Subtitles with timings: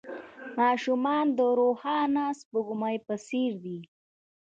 [0.59, 3.79] ماشومان د روښانه سپوږمۍ په څېر دي.